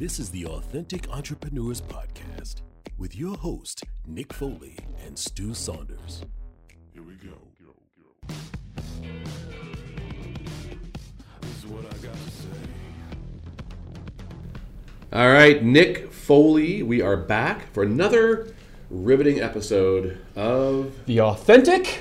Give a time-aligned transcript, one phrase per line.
[0.00, 2.62] This is the Authentic Entrepreneurs Podcast
[2.96, 6.24] with your host, Nick Foley and Stu Saunders.
[6.94, 7.36] Here we go.
[11.42, 12.48] This is what I got to say.
[15.12, 18.54] All right, Nick Foley, we are back for another
[18.88, 21.98] riveting episode of The authentic.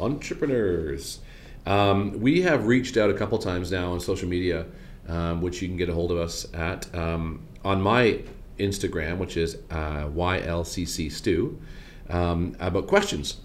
[0.00, 1.20] Entrepreneurs.
[1.66, 4.64] Um, we have reached out a couple times now on social media,
[5.08, 8.20] um, which you can get a hold of us at um, on my
[8.58, 11.60] Instagram, which is uh, YLCC Stu,
[12.08, 13.38] um, about questions.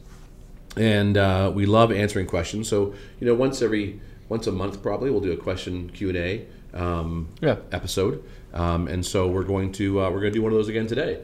[0.76, 2.68] And uh, we love answering questions.
[2.70, 6.18] So you know, once every once a month, probably we'll do a question Q and
[6.18, 7.58] A um, Yeah.
[7.72, 8.24] episode.
[8.54, 10.88] Um, and so we're going to uh, we're going to do one of those again
[10.88, 11.20] today.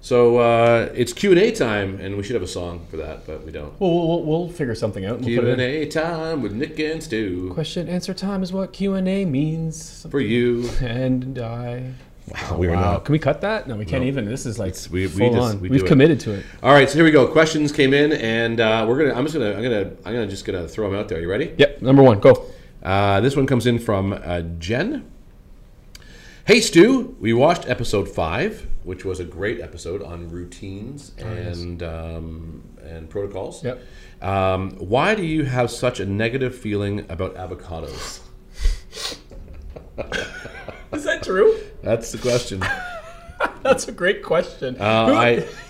[0.00, 3.26] So uh, it's Q and A time, and we should have a song for that,
[3.26, 3.78] but we don't.
[3.80, 5.18] Well, we'll, we'll, we'll figure something out.
[5.18, 5.82] We'll Q put it and in.
[5.82, 10.06] A time with Nick and Stu Question answer time is what Q and A means.
[10.10, 10.68] for you.
[10.80, 11.92] And I.
[12.28, 12.98] Wow, we Wow.
[12.98, 13.68] Can we cut that?
[13.68, 14.08] No, we can't No.
[14.08, 14.24] even.
[14.24, 15.60] This is like It's- we- we full just- on.
[15.60, 15.88] we We've do it.
[15.88, 16.44] committed to it.
[16.62, 17.26] All right, so here we go.
[17.26, 19.14] Questions came in, and uh, we're gonna.
[19.18, 19.52] I'm just gonna.
[19.54, 19.90] I'm gonna.
[20.04, 21.20] I'm gonna just gonna throw them out there.
[21.20, 21.52] You ready?
[21.56, 21.82] Yep.
[21.82, 22.18] Number one.
[22.20, 22.46] Go.
[22.82, 25.04] Uh, this one comes in from uh, Jen.
[26.46, 32.62] Hey Stu, we watched episode five, which was a great episode on routines and um,
[32.84, 33.64] and protocols.
[33.64, 33.82] Yep.
[34.22, 38.20] Um, why do you have such a negative feeling about avocados?
[40.92, 41.58] Is that true?
[41.82, 42.60] That's the question.
[43.64, 44.76] That's a great question.
[44.78, 45.48] Uh, I,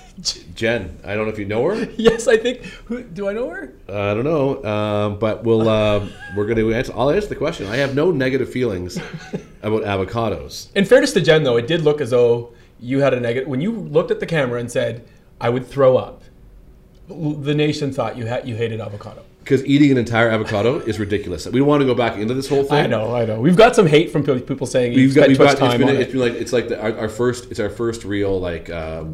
[0.54, 1.90] Jen, I don't know if you know her.
[1.96, 2.62] yes, I think.
[2.86, 3.74] Who, do I know her?
[3.88, 6.92] I don't know, um, but we'll uh, we're going to answer.
[6.96, 7.66] I'll answer the question.
[7.66, 8.96] I have no negative feelings
[9.62, 10.74] about avocados.
[10.74, 13.48] In fairness to Jen, though, it did look as though you had a negative.
[13.48, 15.06] When you looked at the camera and said,
[15.38, 16.22] "I would throw up,"
[17.08, 19.22] the nation thought you had you hated avocado.
[19.40, 21.46] Because eating an entire avocado is ridiculous.
[21.46, 22.78] We don't want to go back into this whole thing.
[22.78, 23.40] I know, I know.
[23.40, 25.78] We've got some hate from people saying We've got, we've too much got it's time
[25.80, 26.12] been, on it's it.
[26.12, 29.04] been like it's like the, our, our first it's our first real like uh,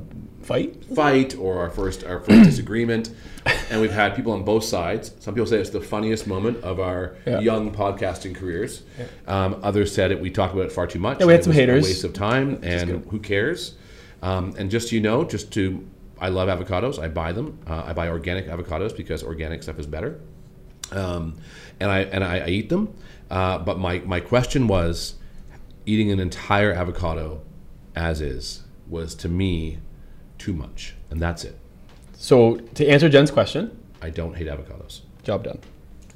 [0.43, 0.85] Fight.
[0.95, 3.11] fight or our first our first disagreement,
[3.71, 5.15] and we've had people on both sides.
[5.21, 7.41] Some people say it's the funniest moment of our Yeah.
[7.41, 8.83] young podcasting careers.
[9.27, 11.21] Um, others said it we talked about it far too much.
[11.21, 11.85] Yeah, we had It some was haters.
[11.85, 13.75] A waste of time, and who cares?
[14.23, 15.87] Um, and just so you know, just to
[16.21, 16.99] I love avocados.
[17.03, 17.59] I buy them.
[17.67, 20.21] Uh, I buy organic avocados because organic stuff is better.
[20.93, 21.37] Um,
[21.81, 22.93] and I and I, I eat them.
[23.31, 25.15] Uh, but my my question was,
[25.87, 27.41] eating an entire avocado,
[27.97, 29.79] as is, was to me
[30.43, 31.57] too much, and that's it.
[32.15, 35.03] So to answer Jen's question, I don't hate avocados.
[35.23, 35.59] job done.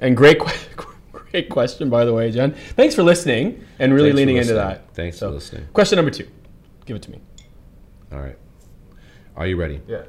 [0.01, 0.39] And great,
[1.13, 2.53] great question by the way, Jen.
[2.75, 4.93] Thanks for listening and really Thanks leaning into that.
[4.95, 5.67] Thanks So, for listening.
[5.73, 6.29] Question number two.
[6.87, 7.21] Give it to me.
[8.13, 8.37] All right,
[9.37, 9.81] are you ready?
[9.87, 10.03] Yeah.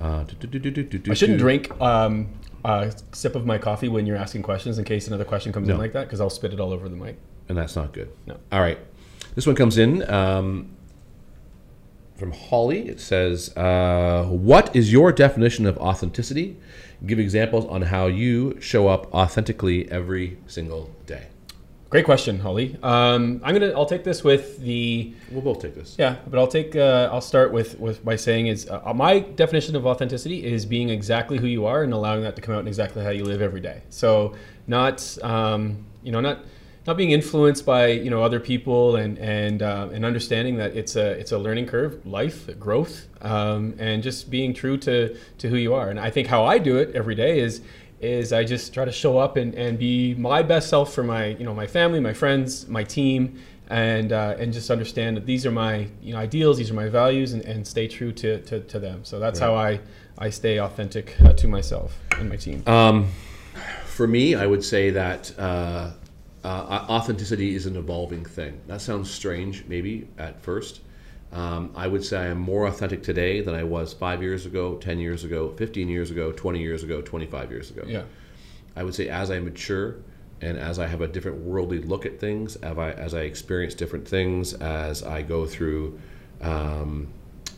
[0.00, 2.28] Uh, do- do- do- I shouldn't drink um,
[2.64, 5.78] a sip of my coffee when you're asking questions in case another question comes in
[5.78, 7.16] like that because I'll spit it all over the mic.
[7.48, 8.10] and that's not good.
[8.26, 8.36] No.
[8.52, 8.78] All right,
[9.34, 10.75] this one comes in um,
[12.16, 12.88] from Holly.
[12.88, 16.56] It says, uh, "What is your definition of authenticity?
[17.04, 21.26] Give examples on how you show up authentically every single day."
[21.88, 22.76] Great question, Holly.
[22.82, 23.70] Um, I'm gonna.
[23.70, 25.94] I'll take this with the We'll both take this.
[25.96, 26.74] Yeah, but I'll take.
[26.74, 30.90] Uh, I'll start with with by saying is uh, my definition of authenticity is being
[30.90, 33.40] exactly who you are and allowing that to come out in exactly how you live
[33.40, 33.82] every day.
[33.90, 34.34] So
[34.66, 36.40] not um, you know not
[36.86, 40.96] not being influenced by you know other people and and uh, and understanding that it's
[40.96, 45.56] a it's a learning curve, life growth, um, and just being true to to who
[45.56, 45.90] you are.
[45.90, 47.62] And I think how I do it every day is
[48.00, 51.26] is I just try to show up and, and be my best self for my
[51.26, 55.44] you know my family, my friends, my team, and uh, and just understand that these
[55.44, 58.60] are my you know ideals, these are my values, and, and stay true to, to,
[58.60, 59.04] to them.
[59.04, 59.80] So that's how I
[60.18, 62.62] I stay authentic uh, to myself and my team.
[62.66, 63.08] Um,
[63.86, 65.36] for me, I would say that
[66.46, 68.60] uh, authenticity is an evolving thing.
[68.68, 70.80] That sounds strange, maybe at first.
[71.32, 74.76] Um, I would say I am more authentic today than I was five years ago,
[74.76, 77.82] 10 years ago, 15 years ago, 20 years ago, 25 years ago.
[77.86, 78.04] yeah,
[78.76, 79.96] I would say as I mature
[80.40, 83.74] and as I have a different worldly look at things, as I, as I experience
[83.74, 85.98] different things, as I go through
[86.42, 87.08] um,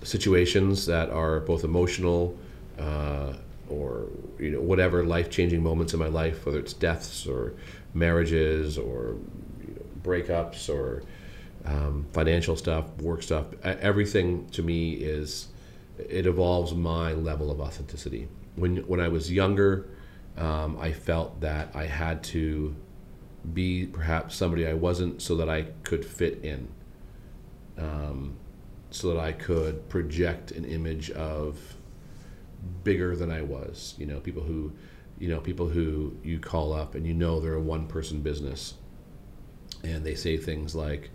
[0.02, 2.38] situations that are both emotional
[2.78, 3.34] uh,
[3.68, 4.06] or
[4.38, 7.54] you know whatever life-changing moments in my life, whether it's deaths or
[7.94, 9.16] marriages or
[9.66, 11.02] you know, breakups or
[11.64, 15.48] um, financial stuff, work stuff, everything to me is
[15.98, 18.28] it evolves my level of authenticity.
[18.56, 19.88] When when I was younger,
[20.36, 22.74] um, I felt that I had to
[23.52, 26.68] be perhaps somebody I wasn't so that I could fit in,
[27.76, 28.36] um,
[28.90, 31.76] so that I could project an image of
[32.84, 33.94] bigger than I was.
[33.98, 34.72] You know, people who,
[35.18, 38.74] you know, people who you call up and you know they're a one person business,
[39.82, 41.10] and they say things like,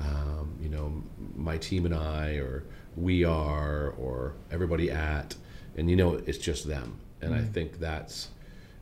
[0.00, 1.02] um, you know,
[1.36, 2.64] my team and I, or
[2.96, 5.34] we are, or everybody at,
[5.76, 6.98] and you know, it's just them.
[7.20, 8.28] And I think that's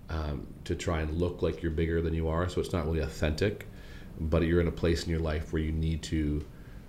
[0.08, 2.48] um, to try and look like you're bigger than you are.
[2.48, 3.66] So it's not really authentic,
[4.20, 6.44] but you're in a place in your life where you need to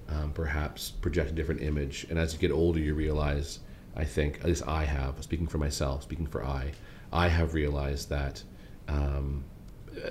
[0.09, 2.05] um, perhaps project a different image.
[2.09, 3.59] And as you get older, you realize,
[3.97, 6.71] I think, at least I have, speaking for myself, speaking for I,
[7.11, 8.43] I have realized that,
[8.87, 9.43] um,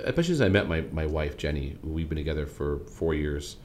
[0.04, 3.56] especially as I met my, my wife, Jenny, we've been together for four years.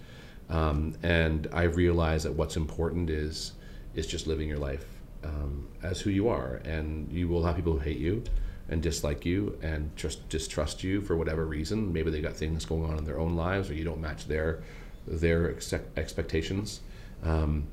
[0.49, 3.53] Um, and I've realized that what's important is
[3.93, 4.85] is just living your life
[5.23, 8.23] um, as who you are, and you will have people who hate you
[8.69, 11.91] and dislike you and just distrust you for whatever reason.
[11.91, 14.61] Maybe they got things going on in their own lives, or you don't match their
[15.07, 16.81] their ex- expectations.
[17.23, 17.67] Um,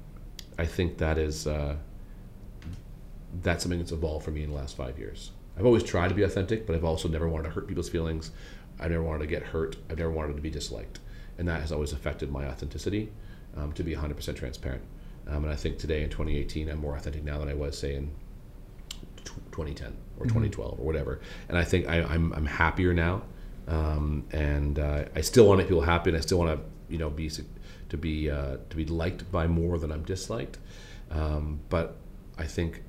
[0.58, 1.76] I think that is uh,
[3.42, 5.32] that's something that's evolved for me in the last five years.
[5.58, 8.30] I've always tried to be authentic, but I've also never wanted to hurt people's feelings.
[8.78, 9.76] I never wanted to get hurt.
[9.90, 11.00] I've never wanted to be disliked,
[11.36, 13.10] and that has always affected my authenticity.
[13.56, 14.82] Um, to be 100% transparent,
[15.26, 17.96] um, and I think today in 2018, I'm more authentic now than I was, say,
[17.96, 18.12] in
[19.24, 21.20] tw 2010 or 2012 or whatever.
[21.48, 23.22] And I think I, I'm I'm happier now,
[23.66, 26.92] um, and uh, I still want to make people happy, and I still want to
[26.92, 27.30] you know be
[27.88, 30.58] to be uh, to be liked by more than I'm disliked.
[31.10, 31.96] Um, but
[32.36, 32.82] I think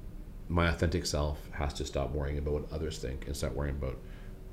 [0.49, 3.95] my authentic self has to stop worrying about what others think and start worrying about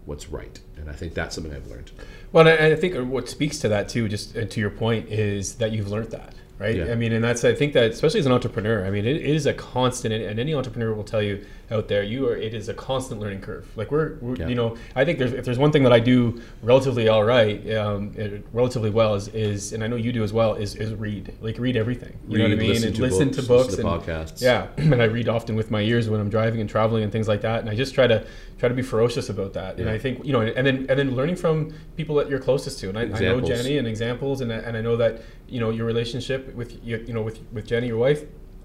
[0.04, 0.60] what's right.
[0.76, 1.90] And I think that's something I've learned.
[2.32, 5.56] Well, and I think what speaks to that too, just uh, to your point, is
[5.56, 6.76] that you've learned that, right?
[6.76, 6.92] Yeah.
[6.92, 9.24] I mean, and that's I think that especially as an entrepreneur, I mean, it, it
[9.24, 12.68] is a constant, and- any entrepreneur will tell you out there, you are it is
[12.68, 13.66] a constant learning curve.
[13.76, 14.48] Like we're, we're Yeah.
[14.48, 17.58] you know, I think there's if there's one thing that I do relatively all right,
[17.74, 20.94] um, uh, relatively well is is, and I know you do as well, is is
[20.94, 22.16] read, like read everything.
[22.28, 22.68] You know what I Read, mean?
[22.70, 24.40] listen and to listen books, to books, listen to and, podcasts.
[24.42, 27.26] Yeah, and I read often with my ears when I'm driving and traveling and things
[27.28, 27.60] like that.
[27.60, 28.24] And I just try to
[28.58, 29.76] try to be ferocious about that.
[29.76, 29.82] Yeah.
[29.82, 32.78] And I think you know, and then and then learning from people that you're closest
[32.80, 32.88] to.
[32.90, 35.70] And I, I know Jenny and examples, and I, and I know that you know
[35.70, 38.22] your relationship with you, you know with with Jenny, your wife,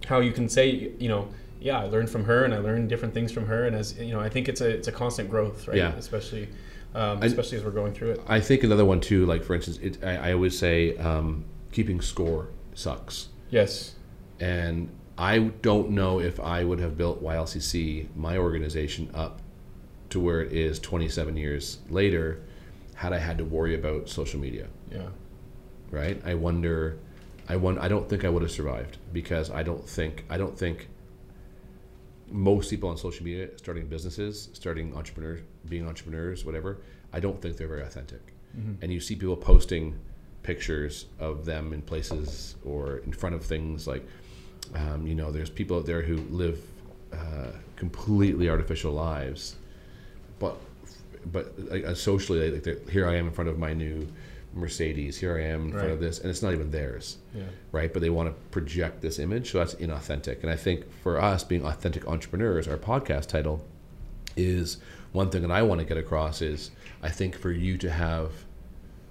[0.07, 1.27] how you can say you know.
[1.59, 4.11] Yeah, I learned from her, and I learned different things from her, and as you
[4.13, 5.77] know, I think it's a it's a constant growth, right?
[5.77, 5.93] Yeah.
[5.93, 6.49] Especially,
[6.95, 8.21] um, I- especially as we're going through it.
[8.27, 12.01] I think another one too, like for instance, it, I, I always say um, keeping
[12.01, 13.27] score sucks.
[13.51, 13.93] Yes.
[14.39, 14.89] And
[15.19, 19.39] I don't know if I would have built YLCC, my organization, up
[20.09, 22.41] to where it is 27 years later
[22.95, 25.09] had I had to worry about social media, Yeah.
[25.91, 26.21] Right?
[26.25, 26.97] I wonder,
[27.47, 30.57] I won, I don't think I would have survived because I don't think, I don't
[30.57, 30.87] think
[32.29, 36.77] most people on social media starting businesses, starting entrepreneurs, being entrepreneurs, whatever,
[37.13, 38.21] I don't think they're very authentic.
[38.81, 39.99] And you see people posting
[40.43, 44.05] pictures of them in places or in front of things like,
[44.75, 46.59] um, you know, there's people out there who live
[47.13, 49.55] uh, completely artificial lives,
[50.39, 50.57] but
[51.31, 54.07] but uh, socially, like here I am in front of my new
[54.53, 55.17] Mercedes.
[55.19, 57.43] Here I am in front of this, and it's not even theirs Yeah.
[57.71, 57.91] right?
[57.93, 60.41] But they want to project this image, so that's inauthentic.
[60.41, 63.65] And I think for us, being authentic entrepreneurs, our podcast title
[64.35, 64.77] is
[65.13, 66.71] one thing that I want to get across is
[67.03, 68.31] I think for you to have,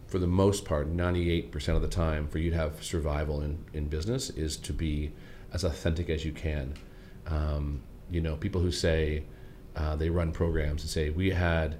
[0.07, 3.41] for the most part, ninety eight percent of the time, for you to have survival
[3.41, 5.13] in in business is to be
[5.53, 6.75] as authentic as you can.
[7.27, 9.25] Um, you know, people who say
[9.77, 11.77] uh, they run programs and say we had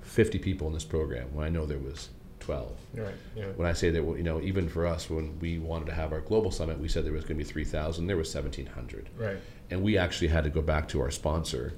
[0.00, 2.08] fifty people in this program when I know there was
[2.42, 3.14] twelve right.
[3.36, 3.46] Yeah.
[3.56, 6.20] when I say that, you know, even for us, when we wanted to have our
[6.20, 8.06] global summit, we said there was going to be 3,000.
[8.06, 9.36] There was 1,700, Right.
[9.70, 11.72] and we actually had to go back to our sponsor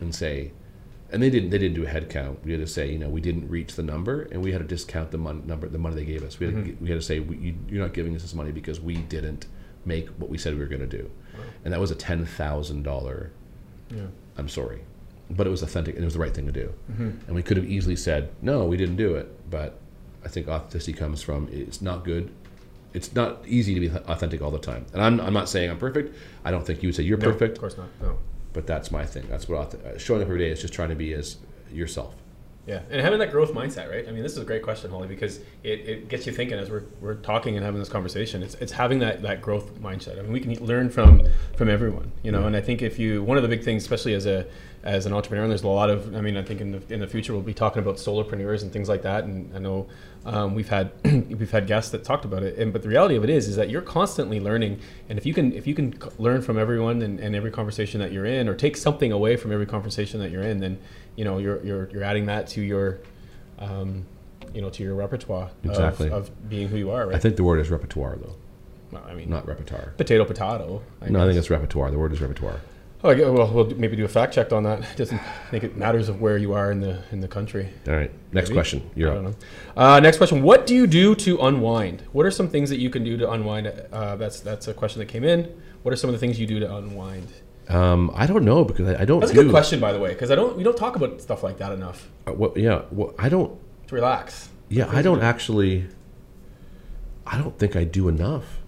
[0.00, 0.52] and say,
[1.12, 2.44] and they didn't they didn't do a head count.
[2.44, 4.66] We had to say, you know, we didn't reach the number, and we had to
[4.66, 6.38] discount the mon- number the money they gave us.
[6.38, 6.84] We had, to, mm-hmm.
[6.84, 9.46] we had to say, we, you, you're not giving us this money because we didn't
[9.84, 11.10] make what we said we were going to do,
[11.64, 13.32] and that was a ten thousand dollar.
[13.90, 14.06] Yeah.
[14.38, 14.82] I'm sorry,
[15.30, 16.72] but it was authentic and it was the right thing to do.
[16.92, 17.10] Mm-hmm.
[17.26, 19.50] And we could have easily said, no, we didn't do it.
[19.50, 19.79] But
[20.24, 22.30] I think authenticity comes from it's not good.
[22.92, 24.84] It's not easy to be authentic all the time.
[24.92, 26.14] And I'm, I'm not saying I'm perfect.
[26.44, 27.88] I don't think you would say you're No, perfect, Of course not.
[28.02, 28.18] No.
[28.52, 29.26] but that's my thing.
[29.28, 31.36] That's what uh, showing up every day is just trying to be as
[31.72, 32.14] yourself.
[32.66, 34.06] Yeah, and having that growth mindset, right?
[34.06, 36.70] I mean, this is a great question, Holly, because it, it gets you thinking as
[36.70, 38.42] we're, we're talking and having this conversation.
[38.42, 40.18] It's, it's having that, that growth mindset.
[40.18, 41.26] I mean, we can learn from
[41.56, 42.46] from everyone, you know.
[42.46, 44.46] And I think if you one of the big things, especially as a
[44.82, 47.00] as an entrepreneur, and there's a lot of, I mean, I think in the in
[47.00, 49.24] the future we'll be talking about solopreneurs and things like that.
[49.24, 49.88] And I know
[50.24, 52.58] um, we've had we've had guests that talked about it.
[52.58, 54.80] And but the reality of it is, is that you're constantly learning.
[55.08, 58.12] And if you can if you can learn from everyone and, and every conversation that
[58.12, 60.78] you're in, or take something away from every conversation that you're in, then
[61.20, 62.86] you know you're you're, you're adding that to your
[63.58, 64.06] um,
[64.54, 66.06] you know to your repertoire Exactly.
[66.06, 68.36] of, of being who you are right I think the word is repertoire, though,
[68.90, 69.92] Well, I mean not repertoire.
[69.98, 71.90] potato potato no, I think it's repertoire.
[71.90, 72.58] The word is repertoire.
[73.04, 74.78] Oh, I get- well, we'll maybe do a fact check on that.
[74.80, 77.68] It doesn't think it matters of where you are in the in the country.
[77.88, 78.10] All right.
[78.32, 78.56] Next Maybe.
[78.60, 78.90] question.
[78.94, 79.34] You're I up.
[79.76, 81.98] Uh, next question: What do you do to unwind?
[82.12, 83.66] What are some things that you can do to unwind?
[83.68, 85.38] Uh, that's that's a question that came in.
[85.82, 87.28] What are some of the things you do to unwind?
[87.70, 90.12] Um, I don't know because I, I don't That's a good question, by the way,
[90.12, 92.08] because I don't we don't talk about stuff like that enough.
[92.26, 92.80] Uh, what, yeah.
[92.90, 93.58] What, I don't.
[93.86, 94.48] To relax.
[94.68, 94.90] Yeah.
[94.90, 95.86] I don't actually.
[97.24, 98.58] I don't think I do enough.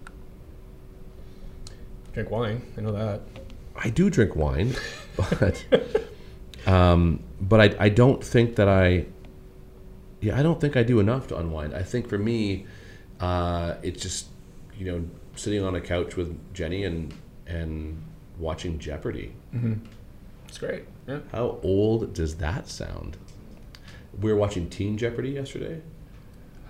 [2.13, 2.61] Drink wine.
[2.77, 3.21] I know that.
[3.75, 4.73] I do drink wine,
[5.17, 5.65] but
[6.65, 9.07] um, but I, I don't think that I
[10.21, 11.75] yeah I don't think I do enough to unwind.
[11.75, 12.67] I think for me,
[13.19, 14.27] uh, it's just
[14.77, 15.03] you know
[15.35, 17.13] sitting on a couch with Jenny and
[17.47, 18.01] and
[18.37, 19.33] watching Jeopardy.
[20.47, 20.85] It's great.
[21.07, 21.19] Yeah.
[21.31, 23.17] How old does that sound?
[24.19, 25.81] We were watching Teen Jeopardy yesterday.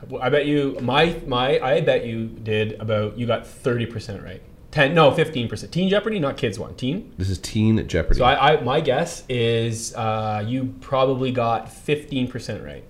[0.10, 4.24] Well, I bet you my my I bet you did about you got thirty percent
[4.24, 4.41] right.
[4.72, 5.72] Ten no fifteen percent.
[5.72, 6.75] Teen Jeopardy, not kids one.
[6.75, 7.13] Teen.
[7.17, 8.17] This is Teen Jeopardy.
[8.17, 12.84] So I, I my guess is uh, you probably got fifteen percent right.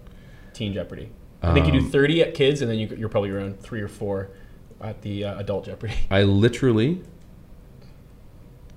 [0.54, 1.10] Teen Jeopardy.
[1.42, 3.82] I think you Um, do thirty at kids, and then you, you're probably around three
[3.82, 4.30] or four
[4.82, 5.94] at the uh, adult Jeopardy.
[6.10, 7.02] I literally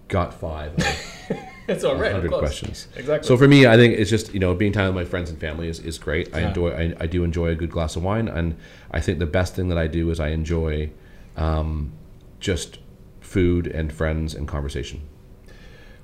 [0.09, 0.75] got five.
[1.69, 2.13] It's all right.
[2.13, 2.87] 100 questions.
[2.97, 3.27] Exactly.
[3.27, 5.41] So for me, I think it's just you know being time with my friends and
[5.41, 6.35] family is, is great.
[6.35, 8.57] I enjoy I, I do enjoy a good glass of wine, and
[8.91, 10.91] I think the best thing that I do is I enjoy
[11.37, 11.93] um,
[12.39, 12.79] just
[13.21, 15.03] food and friends and conversation.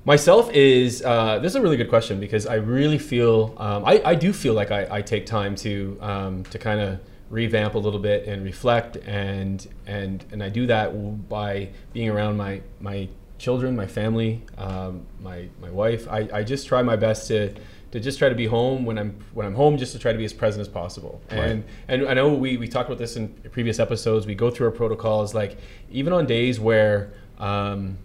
[0.05, 4.01] Myself is uh, this is a really good question because I really feel um, I,
[4.03, 7.79] I do feel like I, I take time to um, to kind of revamp a
[7.79, 13.07] little bit and reflect and and and I do that by being around my my
[13.43, 16.07] children, my family, um, my my wife.
[16.09, 17.53] I, I just try my best to
[17.91, 20.17] to just try to be home when I'm when I'm home, just to try to
[20.17, 21.21] be as present as possible.
[21.29, 24.25] And and I know we we talked about this in previous episodes.
[24.25, 25.57] We go through our protocols, like
[25.91, 27.13] even on days where.
[27.37, 27.97] Um,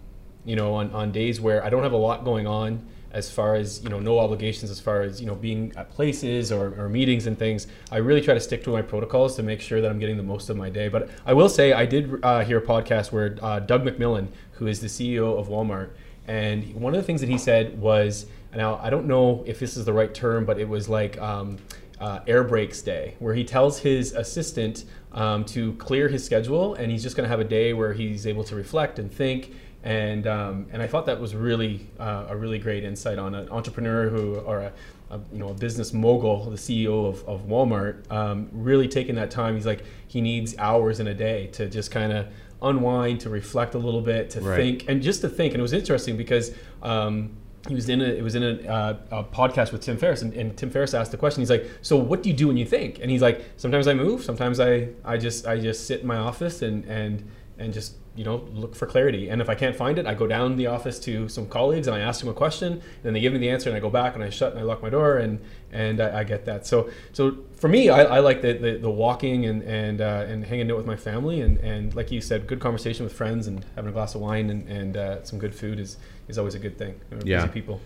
[0.44, 3.54] you know, on, on days where I don't have a lot going on as far
[3.54, 6.88] as, you know, no obligations as far as, you know, being at places or, or
[6.88, 9.90] meetings and things, I really try to stick to my protocols to make sure that
[9.90, 10.88] I'm getting the most of my day.
[10.88, 14.66] But I will say I did uh, hear a podcast where uh, Doug McMillon, who
[14.66, 15.90] is the CEO of Walmart,
[16.26, 19.76] and one of the things that he said was, now I don't know if this
[19.76, 21.58] is the right term, but it was like um,
[22.00, 26.92] uh, air brakes day, where he tells his assistant um, to clear his schedule, and
[26.92, 29.54] he's just going to have a day where he's able to reflect and think.
[29.84, 33.48] And um, and I thought that was really uh, a really great insight on an
[33.50, 34.72] entrepreneur who or a,
[35.10, 39.30] a you know a business mogul, the CEO of, of Walmart, um, really taking that
[39.30, 39.54] time.
[39.54, 42.26] He's like he needs hours in a day to just kind of
[42.60, 44.56] unwind, to reflect a little bit, to Right.
[44.56, 45.54] think, and just to think.
[45.54, 46.54] And it was interesting because.
[46.82, 50.22] Um, he was in a it was in a, uh, a podcast with Tim Ferriss,
[50.22, 51.42] and, and Tim Ferriss asked the question.
[51.42, 53.94] He's like, "So what do you do when you think?" And he's like, "Sometimes I
[53.94, 54.24] move.
[54.24, 58.24] Sometimes I I just I just sit in my office and and and just you
[58.24, 59.28] know look for clarity.
[59.28, 61.94] And if I can't find it, I go down the office to some colleagues and
[61.96, 63.90] I ask them a question, and then they give me the answer, and I go
[63.90, 65.38] back and I shut and I lock my door, and
[65.72, 66.66] and I, I get that.
[66.66, 70.44] So so for me, I, I like the, the, the walking and and uh, and
[70.44, 73.64] hanging out with my family, and and like you said, good conversation with friends and
[73.76, 75.96] having a glass of wine and and uh, some good food is
[76.26, 77.00] is always a good thing.
[77.24, 77.42] Yeah.
[77.42, 77.80] busy people.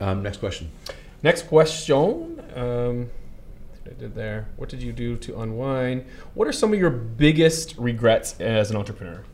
[0.00, 0.70] Um, next question.
[1.22, 2.42] Next question.
[2.54, 3.10] Um,
[3.86, 4.48] I did there.
[4.56, 6.04] What did you do to unwind?
[6.34, 9.24] What are some of your biggest regrets as an entrepreneur?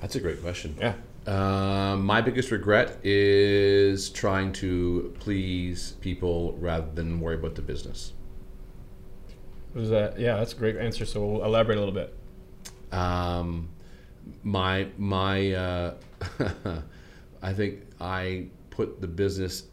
[0.00, 0.76] That's a great question.
[0.78, 0.94] Yeah.
[1.26, 8.12] Um, my biggest regret is trying to please people rather than worry about the business.
[9.72, 10.18] What is that?
[10.18, 11.04] Yeah, that's a great answer.
[11.04, 12.14] So we'll elaborate a little bit.
[12.92, 13.70] Um,
[14.42, 15.94] my my uh,
[17.42, 19.64] I think I put the business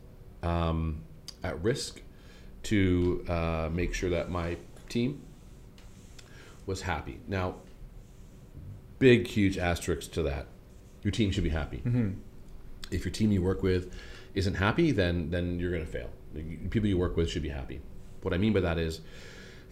[0.41, 1.03] um,
[1.43, 2.01] at risk
[2.63, 4.57] to uh, make sure that my
[4.89, 5.21] team
[6.65, 7.19] was happy.
[7.27, 7.55] Now,
[8.99, 10.47] big huge asterisk to that.
[11.03, 11.81] Your team should be happy.
[12.91, 13.93] If your team you work with
[14.35, 16.09] isn't happy, then then you're going to fail.
[16.33, 17.81] The people you work with should be happy.
[18.21, 19.01] What I mean by that is,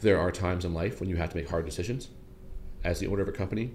[0.02, 2.10] there are times in life when you have to make hard decisions
[2.84, 3.72] as the owner of a company,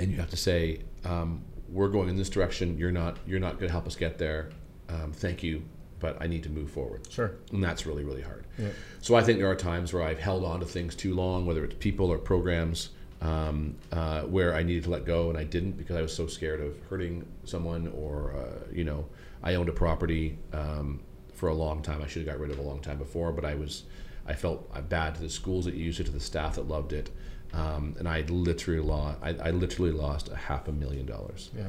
[0.00, 2.76] and you have to say, um, "We're going in this direction.
[2.78, 3.18] You're not.
[3.26, 4.50] You're not going to help us get there.
[4.88, 5.62] Um, thank you,
[6.00, 7.32] but I need to move forward." Sure.
[7.52, 8.46] and that's really really hard.
[8.58, 8.68] Yeah.
[9.00, 11.64] So I think there are times where I've held on to things too long, whether
[11.64, 15.72] it's people or programs, um, uh, where I needed to let go and I didn't
[15.72, 19.06] because I was so scared of hurting someone or uh, you know
[19.42, 21.00] I owned a property um,
[21.34, 22.02] for a long time.
[22.02, 23.84] I should have got rid of a long time before, but I was
[24.26, 27.10] I felt bad to the schools that used it, to the staff that loved it,
[27.52, 31.68] um, and I literally lost I, I literally lost a half a million dollars Yeah.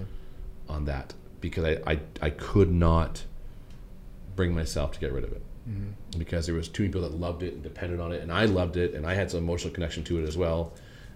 [0.67, 3.23] on that because I, I, I could not
[4.35, 5.41] bring myself to get rid of it
[6.17, 8.77] because there was two people that loved it and depended on it and I loved
[8.77, 10.71] it and I had some emotional connection to it as well.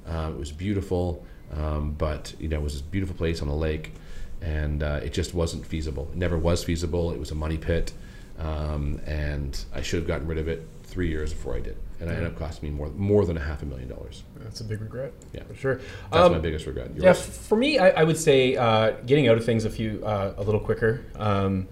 [0.07, 3.55] Um, it was beautiful, um, but you know it was this beautiful place on a
[3.55, 3.93] lake,
[4.41, 6.09] and uh, it just wasn't feasible.
[6.11, 7.11] It never was feasible.
[7.11, 7.93] It was a money pit,
[8.39, 12.09] um, and I should have gotten rid of it three years before I did, and
[12.09, 14.23] it ended up costing me more more than a half a million dollars.
[14.37, 15.13] That's a big regret.
[15.33, 15.43] Yeah.
[15.43, 15.75] for sure.
[16.11, 16.91] That's Um, my biggest regret.
[16.95, 17.17] Yeah, Yours?
[17.19, 20.33] f- for me, I, I would say uh, getting out of things a few uh,
[20.37, 21.01] a little quicker.
[21.15, 21.67] Um,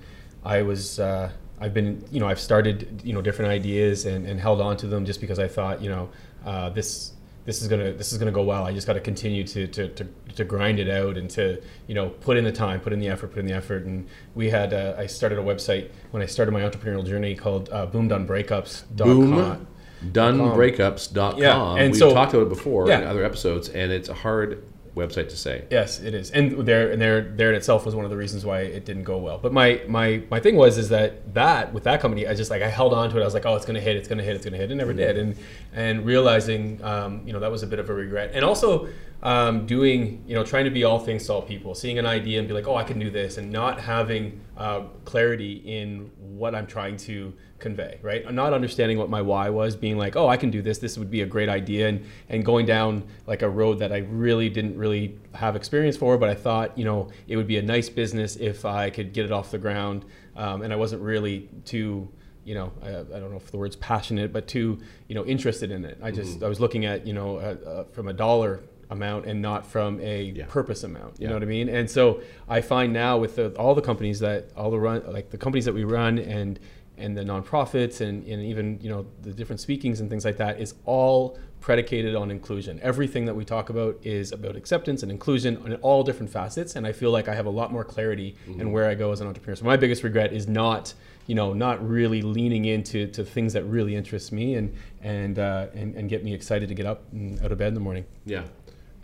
[0.45, 4.39] I was uh, I've been you know I've started you know different ideas and, and
[4.39, 6.09] held on to them just because I thought you know
[6.45, 7.11] uh, this
[7.49, 8.63] this is gonna this is gonna go well.
[8.63, 11.95] I just got to continue to, to, to, to grind it out and to you
[11.95, 13.85] know put in the time, put in the effort, put in the effort.
[13.85, 17.69] And we had uh, I started a website when I started my entrepreneurial journey called
[17.71, 18.95] uh, BoomDoneBreakups.com.
[18.97, 19.67] Boom.
[20.11, 21.39] Donebreakups.com.
[21.39, 24.63] Yeah, and We've so- talked about it before in other episodes, and it's a hard
[24.99, 25.65] website to say.
[25.69, 28.45] Yes, it is, and there and there there in itself was one of the reasons
[28.45, 29.37] why it didn't go well.
[29.37, 32.61] But my my my thing was is that that with that company, I just like
[32.61, 33.21] I held on to it.
[33.21, 34.71] I was like, oh, it's gonna hit, it's gonna hit, it's gonna hit.
[34.71, 35.35] It never did, and
[35.73, 38.31] and realizing, um, you know, that was a bit of a regret.
[38.33, 38.89] And also
[39.21, 42.39] um, doing, you know, trying to be all things to all people, seeing an idea
[42.39, 46.55] and be like, oh, I can do this, and not having uh, clarity in what
[46.55, 48.31] I'm trying to convey, right?
[48.33, 50.77] Not understanding what my why was, being like, oh, I can do this.
[50.79, 53.97] This would be a great idea, and and going down like a road that I
[53.97, 57.61] really didn't really have experience for, but I thought, you know, it would be a
[57.61, 61.49] nice business if I could get it off the ground, um, and I wasn't really
[61.65, 62.09] too.
[62.45, 65.69] You know, I, I don't know if the word's passionate, but too, you know, interested
[65.69, 65.99] in it.
[66.01, 69.39] I just, I was looking at, you know, uh, uh, from a dollar amount and
[69.39, 70.45] not from a Yeah.
[70.47, 71.19] purpose amount.
[71.21, 71.69] You know what I mean?
[71.69, 75.29] And so I find now with the, all the companies that all the run like
[75.29, 76.59] the companies that we run and
[76.99, 80.59] and the nonprofits and, and even you know the different speakings and things like that
[80.59, 82.79] is all predicated on inclusion.
[82.81, 86.75] Everything that we talk about is about acceptance and inclusion in all different facets.
[86.75, 89.19] And I feel like I have a lot more clarity in where I go as
[89.19, 89.57] an entrepreneur.
[89.57, 90.93] So my biggest regret is not
[91.27, 95.67] you know not really leaning into to things that really interest me and and uh,
[95.73, 98.05] and, and get me excited to get up and out of bed in the morning.
[98.25, 98.43] Yeah.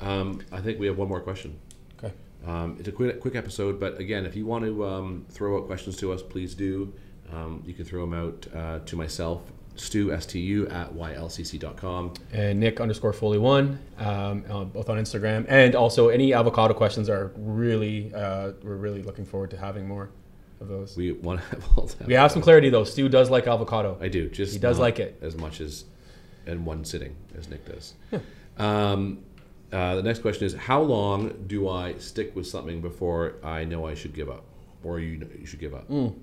[0.01, 1.57] Um, I think we have one more question.
[1.97, 2.13] Okay.
[2.45, 5.67] Um, it's a quick, quick episode, but again, if you want to um, throw out
[5.67, 6.93] questions to us, please do.
[7.33, 9.41] Um, you can throw them out uh, to myself,
[9.75, 12.13] Stu, S-T-U, at ylcc.com.
[12.31, 17.09] and Nick underscore Foley one, um, uh, both on Instagram, and also any avocado questions
[17.09, 20.09] are really uh, we're really looking forward to having more
[20.61, 20.95] of those.
[20.95, 22.09] We, We want to have all that.
[22.09, 22.83] have some clarity though.
[22.85, 23.97] Stu does like avocado.
[23.99, 24.29] I do.
[24.29, 25.17] Just He does like it.
[25.21, 25.85] as much as
[26.45, 27.95] in one sitting as Nick does.
[28.57, 29.23] Um,
[29.73, 33.85] uh, the next question is: How long do I stick with something before I know
[33.85, 34.43] I should give up,
[34.83, 35.89] or you you should give up?
[35.89, 36.13] Mm.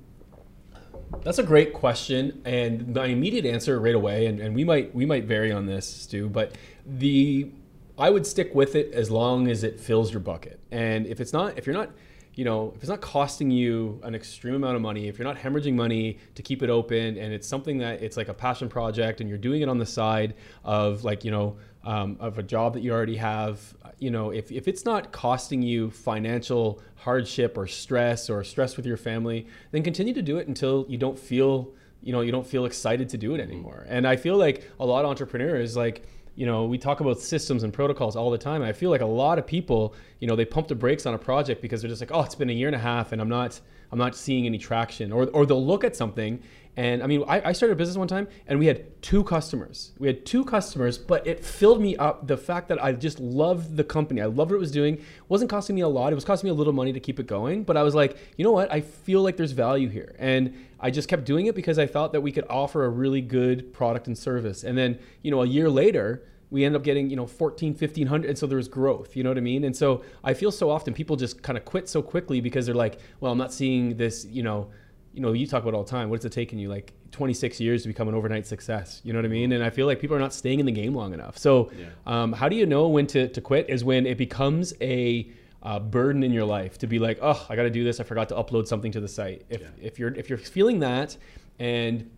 [1.23, 5.07] That's a great question, and my immediate answer right away, and, and we might we
[5.07, 7.51] might vary on this, Stu, but the
[7.97, 11.33] I would stick with it as long as it fills your bucket, and if it's
[11.33, 11.91] not, if you're not,
[12.35, 15.37] you know, if it's not costing you an extreme amount of money, if you're not
[15.37, 19.21] hemorrhaging money to keep it open, and it's something that it's like a passion project,
[19.21, 20.35] and you're doing it on the side
[20.65, 24.53] of like you know um, of a job that you already have, you know, if,
[24.53, 29.83] if it's not costing you financial hardship or stress or stress with your family, then
[29.83, 33.19] continue to do it until you don't feel, you know, you don't feel excited to
[33.19, 33.85] do it anymore.
[33.89, 37.63] And I feel like a lot of entrepreneurs, like, you know, we talk about systems
[37.63, 38.63] and protocols all the time.
[38.63, 41.19] I feel like a lot of people, you know, they pump the brakes on a
[41.19, 43.29] project because they're just like, oh, it's been a year and a half and I'm
[43.29, 45.13] not, I'm not seeing any traction.
[45.13, 46.43] Or, or they'll look at something
[46.77, 49.93] and I mean, I, I started a business one time and we had two customers.
[49.99, 52.27] We had two customers, but it filled me up.
[52.27, 54.95] The fact that I just loved the company, I loved what it was doing.
[54.97, 56.13] It wasn't costing me a lot.
[56.13, 57.65] It was costing me a little money to keep it going.
[57.65, 58.73] But I was like, you know what?
[58.73, 60.17] I feel like there's value here.
[60.19, 63.21] And I just kept doing it because I thought that we could offer a really
[63.21, 64.65] good product and service.
[64.65, 68.29] And then, you know, a year later, we end up getting you know 14 1500
[68.29, 70.69] and so there was growth you know what i mean and so i feel so
[70.69, 73.97] often people just kind of quit so quickly because they're like well i'm not seeing
[73.97, 74.69] this you know
[75.13, 77.83] you know you talk about all the time what's it taking you like 26 years
[77.83, 79.01] to become an overnight success?
[79.05, 79.53] You know what i mean?
[79.53, 81.37] And i feel like people are not staying in the game long enough.
[81.39, 81.87] So Yeah.
[82.07, 85.29] um, how do you know when to, to quit is when it becomes a
[85.63, 88.01] uh, burden in your life to be like oh i got to do this.
[88.01, 89.45] I forgot to upload something to the site.
[89.51, 89.67] If, Yeah.
[89.81, 91.17] if you're if you're feeling that
[91.59, 92.11] and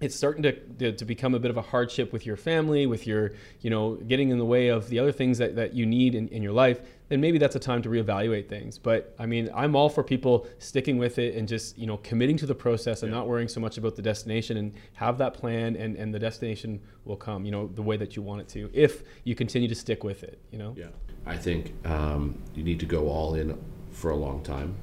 [0.00, 3.04] it's starting to, to, to become a bit of a hardship with your family, with
[3.04, 3.32] your,
[3.62, 6.28] you know, getting in the way of the other things that, that you need in,
[6.28, 8.78] in your life, then maybe that's a time to reevaluate things.
[8.78, 12.36] But I mean, I'm all for people sticking with it and just, you know, committing
[12.38, 15.76] to the process and not worrying so much about the destination and have that plan
[15.76, 18.70] and, and the destination will come, you know, the way that you want it to,
[18.72, 20.74] if you continue to stick with it, you know?
[20.76, 20.88] Yeah,
[21.26, 23.58] I think um, you need to go all in
[23.92, 24.76] for a long time.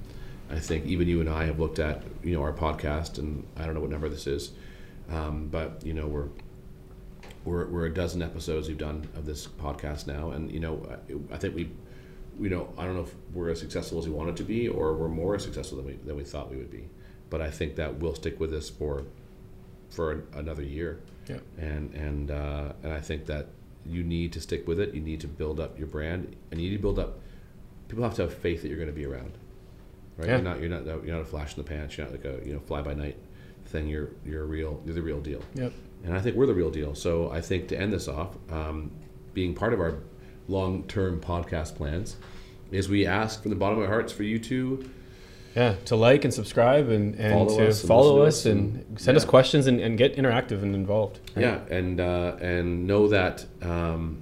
[0.49, 3.65] I think even you and I have looked at you know our podcast, and I
[3.65, 4.51] don't know what number this is,
[5.09, 6.27] um, but you know we're
[7.45, 10.85] we're we're a dozen episodes we've done of this podcast now, and you know
[11.31, 11.71] I, I think we.
[12.39, 14.93] You know, I don't know if we're as successful as we wanted to be, or
[14.93, 16.89] we're more successful than we than we thought we would be.
[17.29, 19.03] But I think that we'll stick with this for
[19.89, 21.37] for another year Yeah.
[21.57, 23.47] and and uh, and I think that
[23.85, 24.93] you need to stick with it.
[24.93, 27.19] You need to build up your brand, and you need to build up.
[27.87, 29.37] People have to have faith that you're going to be around.
[30.17, 30.27] right?
[30.27, 30.35] Yeah.
[30.35, 31.97] You're not you're not you're not a flash in the pants.
[31.97, 33.17] You're not like a you know fly by night
[33.65, 33.87] thing.
[33.87, 35.41] You're you're a real you're the real deal.
[35.53, 35.71] Yep.
[36.03, 36.93] And I think we're the real deal.
[36.95, 38.91] So I think to end this off, um,
[39.33, 39.99] being part of our
[40.47, 42.17] long term podcast plans,
[42.71, 44.89] is we ask from the bottom of our hearts for you to
[45.55, 48.99] Yeah, to like and subscribe and, and Follow to us follow to us and, and-
[48.99, 51.19] send us questions and, and get interactive and involved.
[51.35, 51.43] right?
[51.45, 54.21] yeah, and uh, and know that um,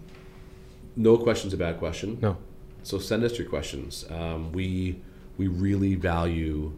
[0.96, 2.20] no question's a bad question.
[2.22, 2.38] No.
[2.84, 4.06] So send us your questions.
[4.12, 5.00] Um, we
[5.38, 6.74] we really value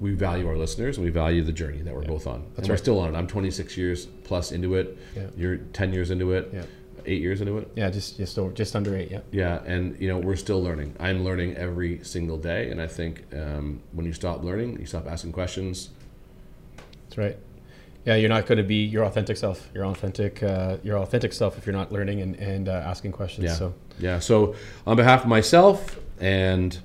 [0.00, 2.42] we value our listeners and we value the journey that we're both on.
[2.56, 3.18] and we're still on it.
[3.18, 4.96] I'm 26 years plus into it.
[5.14, 5.26] Yeah.
[5.36, 6.48] You're 10 years into it.
[6.54, 6.62] Yeah.
[7.06, 7.70] Eight years into it.
[7.76, 9.10] Yeah, just just over, just under eight.
[9.10, 9.20] Yeah.
[9.32, 10.94] Yeah, and you know we're still learning.
[11.00, 15.06] I'm learning every single day, and I think um, when you stop learning, you stop
[15.06, 15.90] asking questions.
[17.04, 17.36] That's right.
[18.04, 19.68] Yeah, you're not going to be your authentic self.
[19.74, 23.44] Your authentic, uh, your authentic self if you're not learning and, and uh, asking questions.
[23.44, 24.18] Yeah, So, yeah.
[24.20, 24.54] So
[24.86, 26.78] on behalf of myself and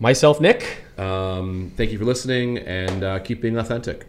[0.00, 0.84] myself, Nick.
[0.98, 4.06] um, thank you for listening, and uh, keep being authentic.